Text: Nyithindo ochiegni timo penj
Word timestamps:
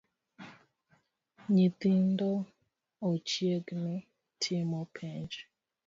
Nyithindo 1.53 2.29
ochiegni 3.09 3.95
timo 4.41 4.79
penj 4.95 5.31